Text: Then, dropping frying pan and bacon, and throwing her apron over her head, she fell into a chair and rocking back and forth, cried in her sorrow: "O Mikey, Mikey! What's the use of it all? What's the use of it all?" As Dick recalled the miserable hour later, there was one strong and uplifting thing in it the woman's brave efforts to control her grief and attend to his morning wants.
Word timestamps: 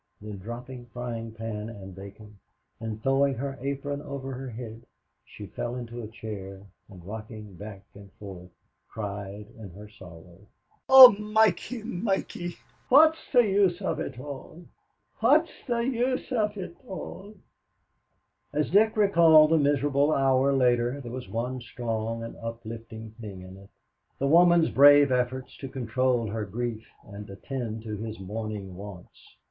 Then, 0.19 0.39
dropping 0.39 0.87
frying 0.87 1.31
pan 1.31 1.69
and 1.69 1.93
bacon, 1.93 2.39
and 2.79 3.03
throwing 3.03 3.35
her 3.35 3.59
apron 3.61 4.01
over 4.01 4.33
her 4.33 4.49
head, 4.49 4.81
she 5.23 5.45
fell 5.45 5.75
into 5.75 6.01
a 6.01 6.07
chair 6.07 6.65
and 6.89 7.05
rocking 7.05 7.53
back 7.55 7.85
and 7.93 8.11
forth, 8.13 8.49
cried 8.87 9.47
in 9.59 9.69
her 9.75 9.87
sorrow: 9.87 10.39
"O 10.89 11.11
Mikey, 11.11 11.83
Mikey! 11.83 12.55
What's 12.89 13.31
the 13.31 13.41
use 13.45 13.79
of 13.79 13.99
it 13.99 14.19
all? 14.19 14.65
What's 15.19 15.51
the 15.67 15.81
use 15.81 16.31
of 16.31 16.57
it 16.57 16.75
all?" 16.87 17.35
As 18.53 18.71
Dick 18.71 18.97
recalled 18.97 19.51
the 19.51 19.59
miserable 19.59 20.11
hour 20.13 20.51
later, 20.51 20.99
there 20.99 21.11
was 21.11 21.29
one 21.29 21.61
strong 21.61 22.23
and 22.23 22.35
uplifting 22.37 23.11
thing 23.21 23.43
in 23.43 23.55
it 23.55 23.69
the 24.17 24.25
woman's 24.25 24.69
brave 24.71 25.11
efforts 25.11 25.55
to 25.57 25.69
control 25.69 26.25
her 26.25 26.43
grief 26.43 26.87
and 27.05 27.29
attend 27.29 27.83
to 27.83 27.97
his 27.97 28.19
morning 28.19 28.75
wants. 28.75 29.35